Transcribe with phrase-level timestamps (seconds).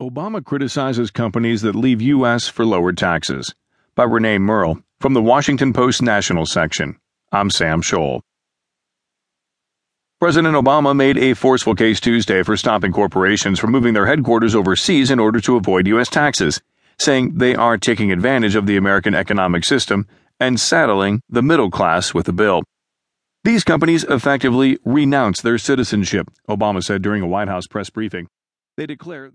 [0.00, 2.46] Obama criticizes companies that leave U.S.
[2.46, 3.52] for lower taxes.
[3.96, 6.96] By Renae Merle from the Washington Post National section.
[7.32, 8.20] I'm Sam Scholl.
[10.20, 15.10] President Obama made a forceful case Tuesday for stopping corporations from moving their headquarters overseas
[15.10, 16.08] in order to avoid U.S.
[16.08, 16.60] taxes,
[17.00, 20.06] saying they are taking advantage of the American economic system
[20.38, 22.62] and saddling the middle class with the bill.
[23.42, 28.28] These companies effectively renounce their citizenship, Obama said during a White House press briefing.
[28.78, 29.26] They declare